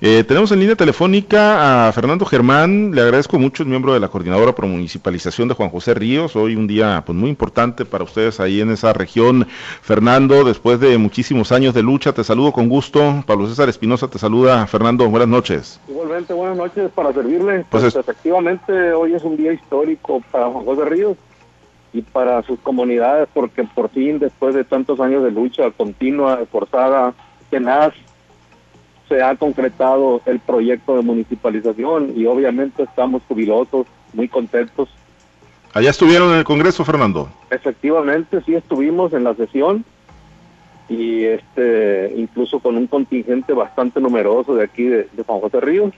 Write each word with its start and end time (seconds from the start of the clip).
Eh, 0.00 0.22
tenemos 0.22 0.52
en 0.52 0.60
línea 0.60 0.76
telefónica 0.76 1.88
a 1.88 1.92
Fernando 1.92 2.24
Germán, 2.24 2.94
le 2.94 3.00
agradezco 3.00 3.36
mucho, 3.36 3.64
es 3.64 3.68
miembro 3.68 3.94
de 3.94 3.98
la 3.98 4.06
Coordinadora 4.06 4.54
Pro 4.54 4.68
Municipalización 4.68 5.48
de 5.48 5.54
Juan 5.54 5.70
José 5.70 5.92
Ríos, 5.92 6.36
hoy 6.36 6.54
un 6.54 6.68
día 6.68 7.02
pues, 7.04 7.18
muy 7.18 7.28
importante 7.28 7.84
para 7.84 8.04
ustedes 8.04 8.38
ahí 8.38 8.60
en 8.60 8.70
esa 8.70 8.92
región. 8.92 9.48
Fernando, 9.82 10.44
después 10.44 10.78
de 10.78 10.96
muchísimos 10.98 11.50
años 11.50 11.74
de 11.74 11.82
lucha, 11.82 12.12
te 12.12 12.22
saludo 12.22 12.52
con 12.52 12.68
gusto. 12.68 13.24
Pablo 13.26 13.48
César 13.48 13.68
Espinosa 13.68 14.06
te 14.06 14.20
saluda. 14.20 14.68
Fernando, 14.68 15.08
buenas 15.10 15.28
noches. 15.28 15.80
Igualmente, 15.88 16.32
buenas 16.32 16.56
noches 16.56 16.92
para 16.94 17.12
servirle. 17.12 17.66
Pues, 17.68 17.82
pues 17.82 17.96
efectivamente, 17.96 18.92
hoy 18.92 19.14
es 19.14 19.24
un 19.24 19.36
día 19.36 19.52
histórico 19.52 20.22
para 20.30 20.46
Juan 20.46 20.64
José 20.64 20.84
Ríos 20.84 21.16
y 21.92 22.02
para 22.02 22.44
sus 22.44 22.60
comunidades, 22.60 23.28
porque 23.34 23.64
por 23.64 23.88
fin, 23.88 24.20
después 24.20 24.54
de 24.54 24.62
tantos 24.62 25.00
años 25.00 25.24
de 25.24 25.32
lucha 25.32 25.72
continua, 25.72 26.38
esforzada, 26.40 27.14
tenaz, 27.50 27.94
se 29.08 29.22
ha 29.22 29.34
concretado 29.36 30.20
el 30.26 30.38
proyecto 30.38 30.96
de 30.96 31.02
municipalización 31.02 32.12
y 32.16 32.26
obviamente 32.26 32.82
estamos 32.82 33.22
jubilosos, 33.26 33.86
muy 34.12 34.28
contentos. 34.28 34.88
¿Allá 35.74 35.90
estuvieron 35.90 36.30
en 36.32 36.38
el 36.38 36.44
Congreso, 36.44 36.84
Fernando? 36.84 37.28
Efectivamente, 37.50 38.40
sí 38.44 38.54
estuvimos 38.54 39.12
en 39.12 39.24
la 39.24 39.34
sesión 39.34 39.84
y 40.88 41.24
este 41.24 42.14
incluso 42.16 42.60
con 42.60 42.76
un 42.76 42.86
contingente 42.86 43.52
bastante 43.52 44.00
numeroso 44.00 44.54
de 44.54 44.64
aquí 44.64 44.84
de, 44.84 45.08
de 45.12 45.22
Juan 45.22 45.40
José 45.40 45.60
Ríos 45.60 45.92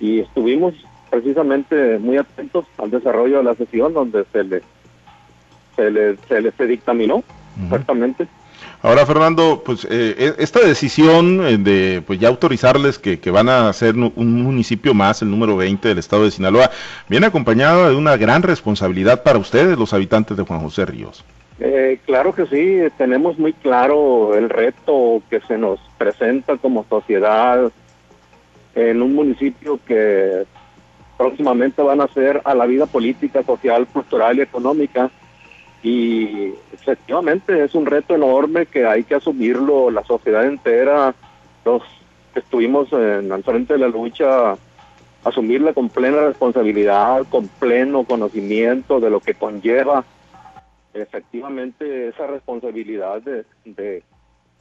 y 0.00 0.20
estuvimos 0.20 0.74
precisamente 1.08 1.98
muy 1.98 2.16
atentos 2.16 2.66
al 2.78 2.90
desarrollo 2.90 3.38
de 3.38 3.44
la 3.44 3.54
sesión 3.54 3.94
donde 3.94 4.24
se 4.32 4.42
le 4.42 4.62
se 5.76 5.90
le 5.90 6.16
se, 6.28 6.40
le, 6.40 6.50
se 6.50 6.66
dictaminó 6.66 7.22
exactamente 7.62 8.26
Ahora, 8.82 9.04
Fernando, 9.06 9.62
pues 9.64 9.84
eh, 9.90 10.14
e, 10.16 10.42
esta 10.42 10.60
decisión 10.60 11.44
eh, 11.44 11.58
de 11.58 12.02
pues 12.06 12.20
ya 12.20 12.28
autorizarles 12.28 12.98
que, 12.98 13.18
van 13.30 13.48
a 13.48 13.72
ser 13.72 13.96
un 13.96 14.42
municipio 14.42 14.94
más, 14.94 15.22
el 15.22 15.30
número 15.30 15.56
20 15.56 15.88
del 15.88 15.98
estado 15.98 16.24
de 16.24 16.30
Sinaloa, 16.30 16.70
viene 17.08 17.26
acompañada 17.26 17.88
de 17.88 17.96
una 17.96 18.16
gran 18.16 18.42
responsabilidad 18.42 19.22
para 19.22 19.38
ustedes, 19.38 19.76
los 19.76 19.92
habitantes 19.92 20.36
de 20.36 20.44
Juan 20.44 20.60
José 20.60 20.86
Ríos. 20.86 21.24
Eh, 21.58 21.98
claro 22.04 22.34
que 22.34 22.46
sí, 22.46 22.78
tenemos 22.98 23.38
muy 23.38 23.54
claro 23.54 24.36
el 24.36 24.50
reto 24.50 25.22
que 25.30 25.40
se 25.40 25.56
nos 25.56 25.80
presenta 25.96 26.56
como 26.58 26.84
sociedad 26.88 27.72
en 28.74 29.02
un 29.02 29.14
municipio 29.14 29.80
que 29.86 30.44
próximamente 31.16 31.80
van 31.80 32.02
a 32.02 32.08
ser 32.08 32.42
a 32.44 32.54
la 32.54 32.66
vida 32.66 32.84
política, 32.86 33.42
social, 33.42 33.86
cultural 33.86 34.36
y 34.38 34.42
económica 34.42 35.10
y 35.82 36.52
efectivamente 36.72 37.64
es 37.64 37.74
un 37.74 37.86
reto 37.86 38.14
enorme 38.14 38.66
que 38.66 38.86
hay 38.86 39.04
que 39.04 39.14
asumirlo 39.14 39.90
la 39.90 40.04
sociedad 40.04 40.46
entera, 40.46 41.14
los 41.64 41.82
que 42.32 42.40
estuvimos 42.40 42.92
en, 42.92 43.30
al 43.30 43.44
frente 43.44 43.74
de 43.74 43.78
la 43.80 43.88
lucha, 43.88 44.56
asumirla 45.24 45.72
con 45.72 45.88
plena 45.88 46.22
responsabilidad, 46.22 47.26
con 47.28 47.48
pleno 47.48 48.04
conocimiento 48.04 49.00
de 49.00 49.10
lo 49.10 49.20
que 49.20 49.34
conlleva 49.34 50.04
efectivamente 51.02 52.08
esa 52.08 52.26
responsabilidad 52.26 53.22
de, 53.22 53.44
de, 53.64 54.02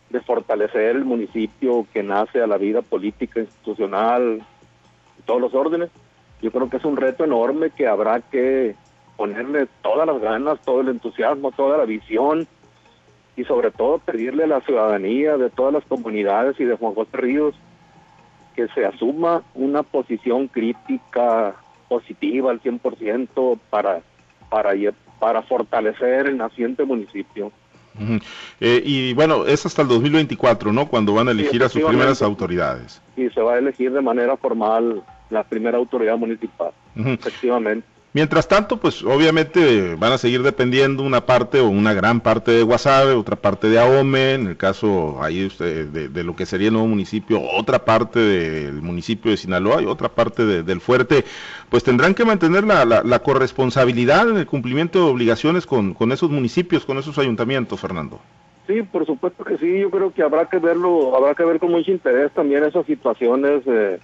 de 0.09 0.21
fortalecer 0.21 0.95
el 0.95 1.05
municipio 1.05 1.87
que 1.93 2.03
nace 2.03 2.41
a 2.41 2.47
la 2.47 2.57
vida 2.57 2.81
política, 2.81 3.39
institucional, 3.39 4.43
todos 5.25 5.41
los 5.41 5.53
órdenes. 5.53 5.89
Yo 6.41 6.51
creo 6.51 6.69
que 6.69 6.77
es 6.77 6.85
un 6.85 6.97
reto 6.97 7.23
enorme 7.23 7.69
que 7.71 7.87
habrá 7.87 8.21
que 8.21 8.75
ponerle 9.17 9.67
todas 9.81 10.07
las 10.07 10.19
ganas, 10.21 10.59
todo 10.61 10.81
el 10.81 10.89
entusiasmo, 10.89 11.51
toda 11.51 11.77
la 11.77 11.85
visión 11.85 12.47
y 13.35 13.43
sobre 13.43 13.71
todo 13.71 13.99
pedirle 13.99 14.45
a 14.45 14.47
la 14.47 14.61
ciudadanía 14.61 15.37
de 15.37 15.49
todas 15.49 15.73
las 15.73 15.85
comunidades 15.85 16.59
y 16.59 16.65
de 16.65 16.75
Juan 16.77 16.93
José 16.93 17.17
Ríos 17.17 17.55
que 18.55 18.67
se 18.69 18.85
asuma 18.85 19.43
una 19.53 19.83
posición 19.83 20.47
crítica 20.47 21.55
positiva 21.89 22.51
al 22.51 22.61
100% 22.61 23.59
para, 23.69 24.01
para, 24.49 24.71
para 25.19 25.41
fortalecer 25.43 26.27
el 26.27 26.37
naciente 26.37 26.85
municipio. 26.85 27.51
Eh, 28.59 28.81
y 28.83 29.13
bueno, 29.13 29.45
es 29.45 29.65
hasta 29.65 29.81
el 29.81 29.87
2024, 29.87 30.73
¿no? 30.73 30.87
Cuando 30.87 31.13
van 31.13 31.29
a 31.29 31.31
elegir 31.31 31.63
a 31.63 31.69
sus 31.69 31.81
primeras 31.83 32.21
autoridades. 32.21 33.01
Y 33.15 33.29
se 33.29 33.41
va 33.41 33.53
a 33.53 33.57
elegir 33.57 33.91
de 33.91 34.01
manera 34.01 34.35
formal 34.37 35.03
la 35.29 35.43
primera 35.43 35.77
autoridad 35.77 36.17
municipal, 36.17 36.71
efectivamente. 36.95 37.87
Mientras 38.15 38.47
tanto, 38.47 38.77
pues 38.77 39.03
obviamente 39.03 39.95
van 39.95 40.13
a 40.13 40.17
seguir 40.17 40.41
dependiendo 40.41 41.03
una 41.03 41.25
parte 41.25 41.59
o 41.59 41.67
una 41.67 41.93
gran 41.93 42.21
parte 42.21 42.51
de 42.51 42.63
Guasave, 42.63 43.11
otra 43.11 43.35
parte 43.35 43.67
de 43.67 43.77
Ahome, 43.77 44.35
en 44.35 44.47
el 44.47 44.55
caso 44.55 45.21
ahí 45.21 45.45
usted, 45.45 45.87
de, 45.87 46.23
lo 46.23 46.33
que 46.33 46.45
sería 46.45 46.67
el 46.67 46.75
nuevo 46.75 46.87
municipio, 46.87 47.41
otra 47.41 47.83
parte 47.83 48.21
del 48.21 48.81
municipio 48.81 49.31
de 49.31 49.35
Sinaloa 49.35 49.81
y 49.81 49.85
otra 49.85 50.07
parte 50.07 50.45
del 50.45 50.79
fuerte, 50.79 51.25
pues 51.67 51.83
tendrán 51.83 52.13
que 52.13 52.23
mantener 52.23 52.63
la, 52.63 53.19
corresponsabilidad 53.19 54.29
en 54.29 54.37
el 54.37 54.45
cumplimiento 54.45 54.99
de 54.99 55.11
obligaciones 55.11 55.65
con, 55.65 55.93
esos 56.13 56.29
municipios, 56.29 56.85
con 56.85 56.97
esos 56.97 57.17
ayuntamientos, 57.17 57.81
Fernando. 57.81 58.21
Sí, 58.65 58.81
por 58.81 59.05
supuesto 59.05 59.43
que 59.43 59.57
sí, 59.57 59.79
yo 59.79 59.91
creo 59.91 60.13
que 60.13 60.23
habrá 60.23 60.45
que 60.45 60.59
verlo, 60.59 61.17
habrá 61.17 61.35
que 61.35 61.43
ver 61.43 61.59
con 61.59 61.71
mucho 61.71 61.91
interés 61.91 62.31
también 62.31 62.63
esas 62.63 62.85
situaciones 62.85 63.63
eh, 63.65 63.99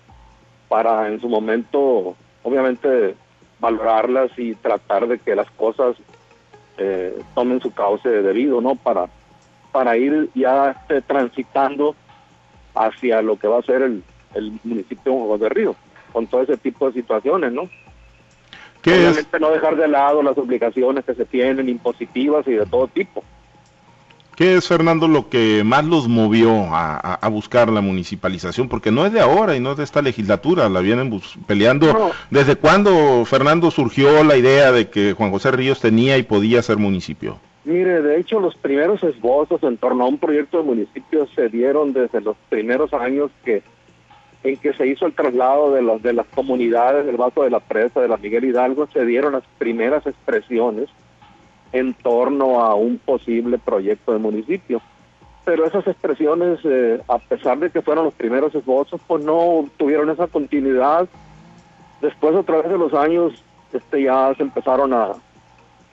para 0.67 1.07
en 1.07 1.21
su 1.21 1.29
momento, 1.29 2.17
obviamente 2.43 3.15
valorarlas 3.61 4.31
y 4.37 4.55
tratar 4.55 5.07
de 5.07 5.19
que 5.19 5.35
las 5.35 5.49
cosas 5.51 5.95
eh, 6.77 7.21
tomen 7.35 7.61
su 7.61 7.71
cauce 7.71 8.09
debido, 8.09 8.59
¿no? 8.59 8.75
Para, 8.75 9.07
para 9.71 9.95
ir 9.95 10.29
ya 10.35 10.71
este, 10.71 11.01
transitando 11.01 11.95
hacia 12.75 13.21
lo 13.21 13.37
que 13.37 13.47
va 13.47 13.59
a 13.59 13.63
ser 13.63 13.83
el, 13.83 14.03
el 14.33 14.59
municipio 14.63 15.37
de 15.37 15.49
Río, 15.49 15.75
con 16.11 16.27
todo 16.27 16.41
ese 16.41 16.57
tipo 16.57 16.87
de 16.87 16.93
situaciones, 16.93 17.53
¿no? 17.53 17.69
Obviamente 18.83 19.39
no 19.39 19.51
dejar 19.51 19.75
de 19.75 19.87
lado 19.87 20.23
las 20.23 20.37
obligaciones 20.37 21.05
que 21.05 21.13
se 21.13 21.25
tienen, 21.25 21.69
impositivas 21.69 22.47
y 22.47 22.53
de 22.53 22.65
todo 22.65 22.87
tipo. 22.87 23.23
¿Qué 24.35 24.55
es, 24.55 24.67
Fernando, 24.67 25.07
lo 25.07 25.29
que 25.29 25.63
más 25.63 25.85
los 25.85 26.07
movió 26.07 26.51
a, 26.71 27.27
buscar 27.29 27.69
la 27.69 27.81
municipalización? 27.81 28.69
Porque 28.69 28.91
no 28.91 29.05
es 29.05 29.11
de 29.11 29.19
ahora 29.19 29.55
y 29.55 29.59
no 29.59 29.71
es 29.71 29.77
de 29.77 29.83
esta 29.83 30.01
legislatura, 30.01 30.69
la 30.69 30.79
vienen 30.79 31.21
peleando. 31.45 32.11
¿Desde 32.29 32.55
cuándo, 32.55 33.25
Fernando, 33.25 33.71
surgió 33.71 34.23
la 34.23 34.37
idea 34.37 34.71
de 34.71 34.89
que 34.89 35.13
Juan 35.13 35.31
José 35.31 35.51
Ríos 35.51 35.81
tenía 35.81 36.17
y 36.17 36.23
podía 36.23 36.61
ser 36.61 36.77
municipio? 36.77 37.39
Mire, 37.65 38.01
de 38.01 38.19
hecho, 38.19 38.39
los 38.39 38.55
primeros 38.55 39.03
esbozos 39.03 39.61
en 39.63 39.77
torno 39.77 40.05
a 40.05 40.07
un 40.07 40.17
proyecto 40.17 40.57
de 40.57 40.63
municipio 40.63 41.27
se 41.35 41.49
dieron 41.49 41.93
desde 41.93 42.21
los 42.21 42.35
primeros 42.49 42.93
años 42.93 43.29
que 43.43 43.61
en 44.43 44.57
que 44.57 44.73
se 44.73 44.87
hizo 44.87 45.05
el 45.05 45.13
traslado 45.13 45.71
de, 45.73 45.83
los, 45.83 46.01
de 46.01 46.13
las 46.13 46.25
comunidades 46.27 47.05
del 47.05 47.17
Vaso 47.17 47.43
de 47.43 47.51
la 47.51 47.59
Presa, 47.59 48.01
de 48.01 48.07
la 48.07 48.17
Miguel 48.17 48.45
Hidalgo, 48.45 48.87
se 48.87 49.05
dieron 49.05 49.33
las 49.33 49.43
primeras 49.59 50.07
expresiones 50.07 50.89
en 51.73 51.93
torno 51.93 52.61
a 52.61 52.75
un 52.75 52.97
posible 52.97 53.57
proyecto 53.57 54.13
de 54.13 54.19
municipio. 54.19 54.81
Pero 55.45 55.65
esas 55.65 55.87
expresiones, 55.87 56.59
eh, 56.63 57.01
a 57.07 57.17
pesar 57.17 57.57
de 57.59 57.69
que 57.69 57.81
fueron 57.81 58.05
los 58.05 58.13
primeros 58.13 58.53
esbozos, 58.53 59.01
pues 59.07 59.23
no 59.23 59.65
tuvieron 59.77 60.09
esa 60.09 60.27
continuidad. 60.27 61.07
Después, 62.01 62.35
a 62.35 62.43
través 62.43 62.69
de 62.69 62.77
los 62.77 62.93
años, 62.93 63.43
este 63.73 64.03
ya 64.03 64.33
se 64.35 64.43
empezaron 64.43 64.93
a, 64.93 65.13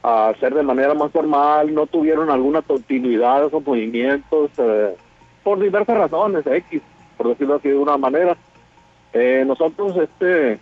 hacer 0.02 0.54
de 0.54 0.62
manera 0.62 0.94
más 0.94 1.10
formal, 1.10 1.74
no 1.74 1.86
tuvieron 1.86 2.30
alguna 2.30 2.62
continuidad 2.62 3.44
esos 3.44 3.64
movimientos, 3.66 4.50
eh, 4.56 4.94
por 5.42 5.58
diversas 5.58 5.98
razones, 5.98 6.46
X, 6.46 6.80
por 7.16 7.28
decirlo 7.28 7.56
así 7.56 7.68
de 7.68 7.76
una 7.76 7.96
manera. 7.96 8.36
Eh, 9.12 9.44
nosotros, 9.46 9.96
este, 9.96 10.58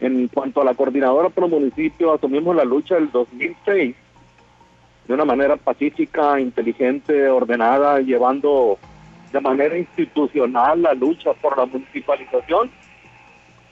en 0.00 0.28
cuanto 0.28 0.60
a 0.60 0.64
la 0.64 0.74
coordinadora 0.74 1.30
por 1.30 1.48
municipio, 1.48 2.12
asumimos 2.12 2.54
la 2.54 2.64
lucha 2.64 2.94
del 2.94 3.10
2006 3.10 3.96
de 5.10 5.14
una 5.14 5.24
manera 5.24 5.56
pacífica, 5.56 6.38
inteligente, 6.38 7.28
ordenada, 7.28 7.98
llevando 7.98 8.78
de 9.32 9.40
manera 9.40 9.76
institucional 9.76 10.82
la 10.82 10.94
lucha 10.94 11.32
por 11.32 11.58
la 11.58 11.66
municipalización. 11.66 12.70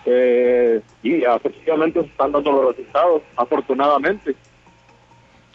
Eh, 0.04 0.80
y 1.04 1.22
efectivamente 1.22 2.00
están 2.00 2.32
dando 2.32 2.50
los 2.50 2.76
resultados, 2.76 3.22
afortunadamente. 3.36 4.34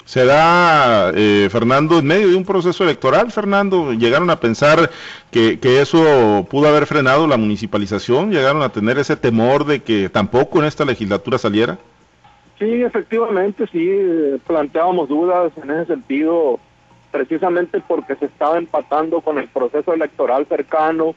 Se 0.06 0.24
da, 0.24 1.12
eh, 1.14 1.50
Fernando, 1.52 2.00
en 2.00 2.06
medio 2.06 2.30
de 2.30 2.38
un 2.38 2.46
proceso 2.46 2.86
electoral, 2.86 3.30
Fernando, 3.34 3.92
llegaron 3.92 4.30
a 4.30 4.40
pensar 4.40 4.90
que, 5.32 5.60
eso 5.62 6.48
pudo 6.50 6.70
haber 6.70 6.86
frenado 6.86 7.28
la 7.28 7.36
municipalización, 7.36 8.32
llegaron 8.32 8.62
a 8.62 8.70
tener 8.70 9.00
ese 9.00 9.18
temor 9.18 9.66
de 9.66 9.82
que 9.82 10.08
tampoco 10.08 10.60
en 10.60 10.66
esta 10.66 10.86
legislatura 10.86 11.38
saliera. 11.38 11.78
Sí, 12.60 12.84
efectivamente, 12.84 13.66
sí, 13.68 14.40
planteábamos 14.46 15.10
dudas 15.10 15.52
en 15.62 15.72
ese 15.72 15.86
sentido, 15.88 16.60
precisamente 17.12 17.82
porque 17.88 18.16
se 18.16 18.26
estaba 18.26 18.58
empatando 18.58 19.22
con 19.22 19.38
el 19.38 19.48
proceso 19.48 19.94
electoral 19.94 20.46
cercano 20.46 21.16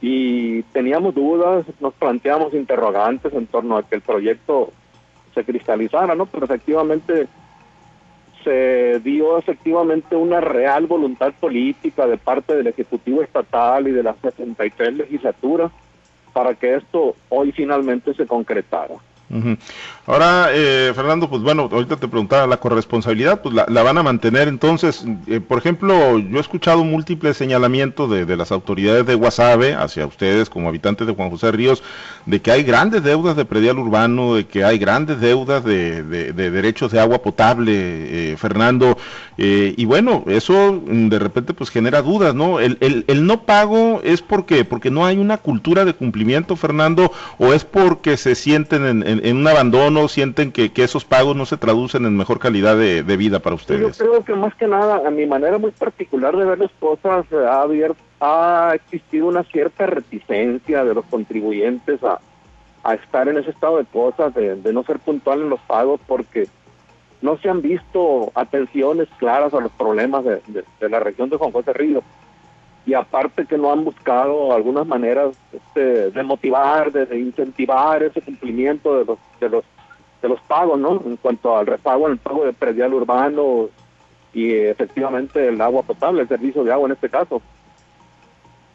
y 0.00 0.62
teníamos 0.64 1.14
dudas, 1.14 1.66
nos 1.80 1.94
planteamos 1.94 2.54
interrogantes 2.54 3.32
en 3.32 3.46
torno 3.46 3.76
a 3.76 3.82
que 3.82 3.96
el 3.96 4.02
proyecto 4.02 4.72
se 5.34 5.44
cristalizara, 5.44 6.14
¿no? 6.14 6.26
Pero 6.26 6.46
efectivamente 6.46 7.28
se 8.46 9.00
dio 9.00 9.38
efectivamente 9.38 10.14
una 10.14 10.40
real 10.40 10.86
voluntad 10.86 11.32
política 11.40 12.06
de 12.06 12.16
parte 12.16 12.54
del 12.54 12.68
Ejecutivo 12.68 13.22
Estatal 13.22 13.88
y 13.88 13.90
de 13.90 14.02
las 14.02 14.16
63 14.18 14.94
legislaturas 14.94 15.72
para 16.32 16.54
que 16.54 16.76
esto 16.76 17.16
hoy 17.28 17.52
finalmente 17.52 18.14
se 18.14 18.26
concretara. 18.26 18.94
Ahora, 20.06 20.50
eh, 20.52 20.92
Fernando, 20.94 21.28
pues 21.28 21.42
bueno, 21.42 21.68
ahorita 21.70 21.96
te 21.96 22.06
preguntaba, 22.06 22.46
la 22.46 22.58
corresponsabilidad, 22.58 23.42
pues 23.42 23.54
la, 23.54 23.82
van 23.82 23.98
a 23.98 24.02
mantener 24.04 24.46
entonces. 24.46 25.04
Eh, 25.26 25.40
por 25.40 25.58
ejemplo, 25.58 26.18
yo 26.18 26.38
he 26.38 26.40
escuchado 26.40 26.84
múltiples 26.84 27.36
señalamientos 27.36 28.08
de, 28.10 28.36
las 28.36 28.52
autoridades 28.52 29.04
de 29.06 29.14
Guasave 29.14 29.74
hacia 29.74 30.06
ustedes 30.06 30.48
como 30.48 30.68
habitantes 30.68 31.06
de 31.06 31.14
Juan 31.14 31.30
José 31.30 31.50
Ríos, 31.50 31.82
de 32.24 32.40
que 32.40 32.52
hay 32.52 32.62
grandes 32.62 33.02
deudas 33.02 33.36
de 33.36 33.44
predial 33.44 33.78
urbano, 33.78 34.34
de 34.34 34.46
que 34.46 34.62
hay 34.62 34.78
grandes 34.78 35.20
deudas 35.20 35.64
de, 35.64 36.04
derechos 36.04 36.92
de 36.92 37.00
agua 37.00 37.18
potable, 37.18 37.72
eh, 37.74 38.36
Fernando. 38.36 38.96
y 39.36 39.84
bueno, 39.86 40.24
eso 40.28 40.82
de 40.86 41.18
repente 41.18 41.52
pues 41.52 41.70
genera 41.70 42.02
dudas, 42.02 42.34
¿no? 42.34 42.60
El, 42.60 42.78
el, 42.80 43.26
no 43.26 43.42
pago 43.42 44.00
es 44.04 44.22
porque, 44.22 44.64
porque 44.64 44.90
no 44.90 45.04
hay 45.04 45.18
una 45.18 45.38
cultura 45.38 45.84
de 45.84 45.94
cumplimiento, 45.94 46.54
Fernando, 46.54 47.12
o 47.38 47.52
es 47.52 47.64
porque 47.64 48.16
se 48.16 48.34
sienten 48.36 48.86
en 48.86 49.16
en, 49.22 49.25
un 49.32 49.48
abandono, 49.48 50.08
sienten 50.08 50.52
que, 50.52 50.70
esos 50.76 51.04
pagos 51.04 51.34
no 51.36 51.46
se 51.46 51.56
traducen 51.56 52.04
en 52.04 52.16
mejor 52.16 52.38
calidad 52.38 52.76
de, 52.76 53.16
vida 53.16 53.40
para 53.40 53.56
ustedes? 53.56 53.98
Yo 53.98 54.04
creo 54.04 54.24
que 54.24 54.34
más 54.34 54.54
que 54.54 54.66
nada, 54.66 55.06
a 55.06 55.10
mi 55.10 55.26
manera 55.26 55.58
muy 55.58 55.70
particular 55.70 56.36
de 56.36 56.44
ver 56.44 56.58
las 56.58 56.70
cosas, 56.78 57.26
ha, 57.32 57.62
abierto, 57.62 58.00
ha 58.20 58.72
existido 58.74 59.26
una 59.26 59.42
cierta 59.44 59.86
reticencia 59.86 60.84
de 60.84 60.94
los 60.94 61.04
contribuyentes 61.06 62.00
a, 62.02 62.20
estar 62.94 63.26
en 63.26 63.36
ese 63.38 63.50
estado 63.50 63.78
de 63.78 63.84
cosas, 63.84 64.32
de, 64.34 64.72
no 64.72 64.84
ser 64.84 65.00
puntual 65.00 65.40
en 65.40 65.50
los 65.50 65.60
pagos, 65.60 66.00
porque 66.06 66.46
no 67.20 67.36
se 67.38 67.48
han 67.48 67.60
visto 67.60 68.30
atenciones 68.34 69.08
claras 69.18 69.52
a 69.54 69.60
los 69.60 69.72
problemas 69.72 70.24
de, 70.24 70.64
la 70.88 71.00
región 71.00 71.28
de 71.28 71.36
Juan 71.36 71.50
José 71.50 71.72
Río 71.72 72.04
y 72.86 72.94
aparte 72.94 73.46
que 73.46 73.58
no 73.58 73.72
han 73.72 73.84
buscado 73.84 74.52
algunas 74.52 74.86
maneras 74.86 75.36
este, 75.52 76.10
de 76.10 76.22
motivar, 76.22 76.92
de, 76.92 77.18
incentivar 77.18 78.02
ese 78.04 78.22
cumplimiento 78.22 78.96
de 78.98 79.04
los, 79.04 79.18
de 79.40 79.48
los 79.48 79.64
de 80.22 80.28
los 80.28 80.40
pagos, 80.42 80.78
¿no? 80.78 81.02
En 81.04 81.16
cuanto 81.16 81.56
al 81.56 81.66
repago, 81.66 82.08
el 82.08 82.18
pago 82.18 82.44
de 82.44 82.52
predial 82.52 82.94
urbano 82.94 83.68
y 84.32 84.50
efectivamente 84.50 85.48
el 85.48 85.60
agua 85.60 85.82
potable, 85.82 86.22
el 86.22 86.28
servicio 86.28 86.64
de 86.64 86.72
agua 86.72 86.86
en 86.86 86.92
este 86.92 87.10
caso. 87.10 87.42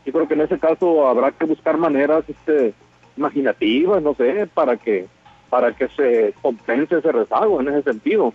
Yo 0.05 0.13
creo 0.13 0.27
que 0.27 0.33
en 0.35 0.41
ese 0.41 0.59
caso 0.59 1.07
habrá 1.07 1.31
que 1.31 1.45
buscar 1.45 1.77
maneras 1.77 2.23
este, 2.27 2.73
imaginativas, 3.17 4.01
no 4.01 4.13
sé, 4.13 4.47
para 4.53 4.77
que 4.77 5.07
para 5.49 5.73
que 5.75 5.89
se 5.89 6.33
compense 6.41 6.97
ese 6.97 7.11
rezago 7.11 7.59
en 7.59 7.67
ese 7.67 7.83
sentido 7.83 8.33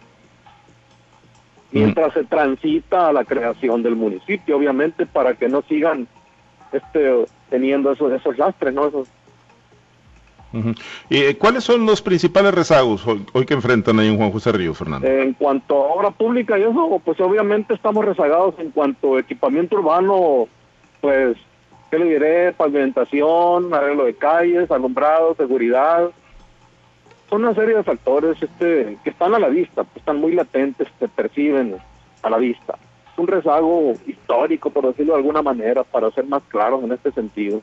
mientras 1.72 2.12
se 2.14 2.24
transita 2.24 3.08
a 3.08 3.12
la 3.12 3.24
creación 3.24 3.82
del 3.82 3.96
municipio, 3.96 4.56
obviamente, 4.56 5.06
para 5.06 5.34
que 5.34 5.48
no 5.48 5.62
sigan 5.62 6.06
este 6.72 7.26
teniendo 7.50 7.92
esos 7.92 8.12
esos 8.12 8.36
lastres, 8.38 8.74
¿no? 8.74 8.88
Esos... 8.88 9.08
¿Y 11.10 11.18
eh, 11.18 11.36
cuáles 11.36 11.64
son 11.64 11.84
los 11.84 12.00
principales 12.00 12.54
rezagos 12.54 13.06
hoy, 13.06 13.44
que 13.44 13.54
enfrentan 13.54 13.98
ahí 13.98 14.08
en 14.08 14.16
Juan 14.16 14.32
José 14.32 14.52
Río, 14.52 14.72
Fernando? 14.72 15.06
En 15.06 15.34
cuanto 15.34 15.74
a 15.74 15.94
obra 15.94 16.10
pública 16.10 16.58
y 16.58 16.62
eso, 16.62 17.00
pues 17.04 17.20
obviamente 17.20 17.74
estamos 17.74 18.04
rezagados 18.04 18.54
en 18.58 18.70
cuanto 18.70 19.16
a 19.16 19.20
equipamiento 19.20 19.76
urbano, 19.76 20.48
pues, 21.02 21.36
¿qué 21.90 21.98
le 21.98 22.06
diré? 22.06 22.52
Pavimentación, 22.52 23.74
arreglo 23.74 24.04
de 24.04 24.14
calles, 24.14 24.70
alumbrado, 24.70 25.34
seguridad, 25.34 26.10
son 27.28 27.44
una 27.44 27.54
serie 27.54 27.76
de 27.76 27.82
factores 27.82 28.40
este, 28.42 28.98
que 29.02 29.10
están 29.10 29.34
a 29.34 29.38
la 29.38 29.48
vista, 29.48 29.84
pues, 29.84 29.96
están 29.96 30.18
muy 30.18 30.32
latentes, 30.32 30.88
se 30.98 31.08
perciben 31.08 31.76
a 32.22 32.30
la 32.30 32.36
vista. 32.38 32.78
Es 33.12 33.18
un 33.18 33.26
rezago 33.26 33.94
histórico, 34.06 34.70
por 34.70 34.86
decirlo 34.86 35.14
de 35.14 35.20
alguna 35.20 35.42
manera, 35.42 35.82
para 35.84 36.10
ser 36.10 36.26
más 36.26 36.42
claros 36.48 36.84
en 36.84 36.92
este 36.92 37.12
sentido. 37.12 37.62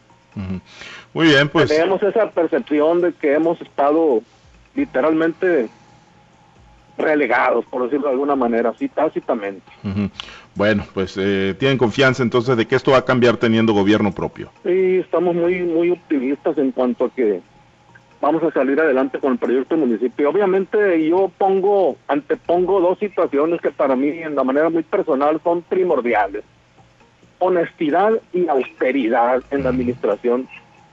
Muy 1.14 1.28
bien, 1.28 1.48
pues. 1.50 1.70
Tenemos 1.70 2.02
esa 2.02 2.30
percepción 2.32 3.02
de 3.02 3.14
que 3.14 3.34
hemos 3.34 3.62
estado 3.62 4.22
literalmente 4.76 5.70
relegados, 6.98 7.66
por 7.66 7.84
decirlo 7.84 8.08
de 8.08 8.14
alguna 8.14 8.36
manera, 8.36 8.70
así 8.70 8.88
tácitamente. 8.88 9.66
Bueno, 10.56 10.86
pues 10.94 11.16
eh, 11.18 11.56
tienen 11.58 11.78
confianza 11.78 12.24
entonces 12.24 12.56
de 12.58 12.68
que 12.68 12.76
esto 12.76 12.92
va 12.92 13.00
a 13.00 13.06
cambiar 13.06 13.38
teniendo 13.38 13.74
gobierno 13.74 14.12
propio. 14.12 14.50
Sí, 14.64 14.98
estamos 14.98 15.36
muy 15.36 15.64
muy 15.64 15.92
optimistas 15.92 16.58
en 16.58 16.72
cuanto 16.72 17.06
a 17.06 17.10
que 17.10 17.42
vamos 18.24 18.42
a 18.42 18.52
salir 18.52 18.80
adelante 18.80 19.20
con 19.20 19.34
el 19.34 19.38
proyecto 19.38 19.76
municipio. 19.76 20.30
Obviamente 20.30 21.06
yo 21.10 21.30
pongo, 21.38 21.98
antepongo 22.08 22.80
dos 22.80 22.98
situaciones 22.98 23.60
que 23.60 23.70
para 23.70 23.98
mí 23.98 24.08
en 24.08 24.34
la 24.34 24.46
manera 24.46 24.70
muy 24.70 24.84
personal 24.84 25.42
son 25.44 25.62
primordiales. 25.62 26.46
Honestidad 27.40 28.14
y 28.32 28.48
austeridad 28.48 29.44
en 29.52 29.64
la 29.64 29.70
administración 29.70 30.48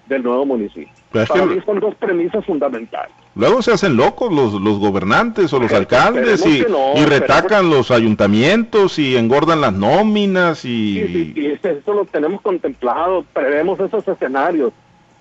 del 0.09 0.25
nuevo 0.25 0.45
municipio. 0.45 0.93
para 1.13 1.47
mí 1.47 1.61
son 1.65 1.79
dos 1.79 1.95
premisas 1.95 2.45
fundamentales. 2.45 3.15
Luego 3.37 3.63
se 3.63 3.75
hacen 3.75 3.97
locos 3.97 4.33
los, 4.33 4.61
los 4.61 4.81
gobernantes 4.81 5.53
o 5.53 5.61
los 5.61 5.73
alcaldes 5.73 6.45
y, 6.45 6.65
y, 6.97 7.05
retacan 7.05 7.71
los 7.71 7.93
ayuntamientos 7.93 8.99
y 8.99 9.17
engordan 9.17 9.61
las 9.61 9.73
nóminas 9.73 10.65
y... 10.65 10.95
Sí, 10.95 11.07
sí, 11.07 11.59
sí, 11.63 11.69
eso 11.69 11.95
lo 11.95 12.05
tenemos 12.07 12.41
contemplado, 12.41 13.25
prevemos 13.33 13.79
esos 13.79 14.09
escenarios, 14.09 14.73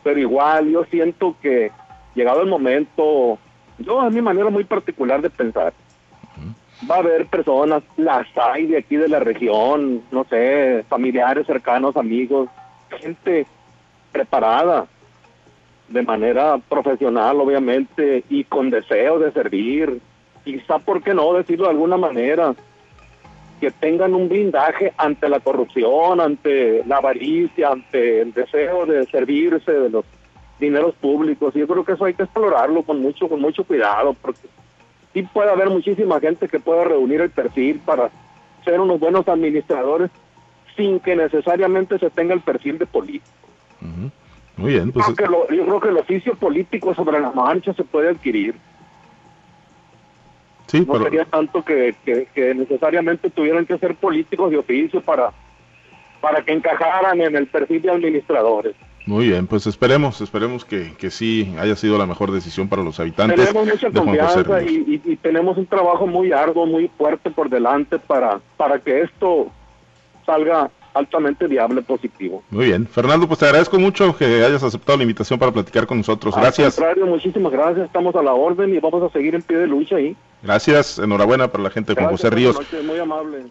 pero 0.01 0.19
igual 0.19 0.71
yo 0.71 0.85
siento 0.85 1.35
que 1.39 1.71
llegado 2.15 2.41
el 2.41 2.49
momento, 2.49 3.37
yo 3.77 4.01
a 4.01 4.09
mi 4.09 4.21
manera 4.21 4.49
muy 4.49 4.63
particular 4.63 5.21
de 5.21 5.29
pensar, 5.29 5.73
va 6.89 6.95
a 6.95 6.99
haber 6.99 7.25
personas, 7.27 7.83
las 7.97 8.27
hay 8.37 8.67
de 8.67 8.77
aquí 8.77 8.95
de 8.95 9.07
la 9.07 9.19
región, 9.19 10.01
no 10.11 10.23
sé, 10.25 10.83
familiares 10.87 11.47
cercanos, 11.47 11.95
amigos, 11.97 12.49
gente 12.99 13.45
preparada 14.11 14.87
de 15.87 16.01
manera 16.03 16.57
profesional, 16.69 17.39
obviamente, 17.39 18.23
y 18.29 18.43
con 18.43 18.69
deseo 18.69 19.19
de 19.19 19.31
servir, 19.31 19.99
quizá, 20.43 20.79
¿por 20.79 21.01
qué 21.01 21.13
no 21.13 21.33
decirlo 21.33 21.65
de 21.65 21.71
alguna 21.71 21.97
manera? 21.97 22.55
que 23.59 23.71
tengan 23.71 24.15
un 24.15 24.29
blindaje 24.29 24.93
ante 24.97 25.27
la 25.27 25.39
corrupción, 25.39 26.21
ante 26.21 26.83
la 26.85 26.97
avaricia, 26.97 27.69
ante 27.69 28.21
el 28.21 28.33
deseo 28.33 28.85
de 28.85 29.05
servirse 29.07 29.71
de 29.71 29.89
los 29.89 30.05
dineros 30.59 30.95
públicos. 30.95 31.55
Y 31.55 31.59
yo 31.59 31.67
creo 31.67 31.83
que 31.83 31.93
eso 31.93 32.05
hay 32.05 32.13
que 32.13 32.23
explorarlo 32.23 32.83
con 32.83 33.01
mucho, 33.01 33.27
con 33.27 33.41
mucho 33.41 33.63
cuidado, 33.63 34.15
porque 34.21 34.47
sí 35.13 35.23
puede 35.23 35.51
haber 35.51 35.69
muchísima 35.69 36.19
gente 36.19 36.47
que 36.47 36.59
pueda 36.59 36.83
reunir 36.83 37.21
el 37.21 37.29
perfil 37.29 37.79
para 37.85 38.09
ser 38.63 38.79
unos 38.79 38.99
buenos 38.99 39.27
administradores 39.27 40.11
sin 40.75 40.99
que 40.99 41.15
necesariamente 41.15 41.99
se 41.99 42.09
tenga 42.09 42.33
el 42.33 42.41
perfil 42.41 42.77
de 42.77 42.85
político. 42.85 43.25
Muy 44.57 44.73
bien. 44.73 44.91
Pues... 44.91 45.05
yo 45.07 45.13
creo 45.65 45.79
que 45.79 45.89
el 45.89 45.97
oficio 45.97 46.35
político 46.35 46.93
sobre 46.93 47.19
la 47.19 47.31
marcha 47.31 47.73
se 47.73 47.83
puede 47.83 48.09
adquirir. 48.09 48.55
Sí, 50.67 50.85
no 50.85 51.01
sería 51.01 51.25
tanto 51.25 51.63
que, 51.63 51.95
que, 52.05 52.53
necesariamente 52.53 53.31
tuvieran 53.31 53.65
que 53.65 53.77
ser 53.79 53.95
políticos 53.95 54.51
de 54.51 54.57
oficio 54.57 55.01
para, 55.01 55.31
para 56.21 56.43
que 56.43 56.51
encajaran 56.51 57.19
en 57.21 57.35
el 57.35 57.47
perfil 57.47 57.81
de 57.81 57.91
administradores. 57.91 58.75
Muy 59.09 59.29
bien, 59.29 59.47
pues 59.47 59.65
esperemos, 59.65 60.21
esperemos 60.21 60.63
que, 60.63 60.93
que 60.95 61.09
sí 61.09 61.55
haya 61.59 61.75
sido 61.75 61.97
la 61.97 62.05
mejor 62.05 62.31
decisión 62.31 62.69
para 62.69 62.83
los 62.83 62.99
habitantes. 62.99 63.47
Tenemos 63.47 63.67
mucha 63.67 63.89
confianza 63.89 64.61
y, 64.61 65.01
y, 65.03 65.15
tenemos 65.15 65.57
un 65.57 65.65
trabajo 65.65 66.05
muy 66.05 66.31
arduo, 66.31 66.67
muy 66.67 66.91
fuerte 66.95 67.31
por 67.31 67.49
delante 67.49 67.97
para, 67.97 68.39
para 68.55 68.77
que 68.77 69.01
esto 69.01 69.47
salga 70.27 70.69
altamente 70.93 71.47
viable, 71.47 71.81
positivo. 71.81 72.43
Muy 72.51 72.67
bien, 72.67 72.85
Fernando, 72.85 73.27
pues 73.27 73.39
te 73.39 73.45
agradezco 73.45 73.79
mucho 73.79 74.15
que 74.15 74.25
hayas 74.45 74.61
aceptado 74.61 74.99
la 74.99 75.03
invitación 75.05 75.39
para 75.39 75.51
platicar 75.51 75.87
con 75.87 75.97
nosotros. 75.97 76.35
Gracias. 76.35 76.77
Al 76.77 76.85
contrario, 76.85 77.05
muchísimas 77.07 77.51
gracias, 77.51 77.87
estamos 77.87 78.13
a 78.15 78.21
la 78.21 78.35
orden 78.35 78.75
y 78.75 78.77
vamos 78.77 79.01
a 79.01 79.09
seguir 79.11 79.33
en 79.33 79.41
pie 79.41 79.57
de 79.57 79.65
lucha 79.65 79.95
ahí. 79.95 80.15
Gracias, 80.43 80.99
enhorabuena 80.99 81.47
para 81.47 81.63
la 81.63 81.71
gente 81.71 81.95
de 81.95 81.99
Juan 81.99 82.11
José 82.11 82.29
Ríos. 82.29 82.59
muy 82.85 82.99
amable. 82.99 83.47